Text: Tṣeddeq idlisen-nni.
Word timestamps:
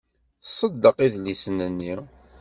Tṣeddeq 0.43 0.97
idlisen-nni. 1.05 1.93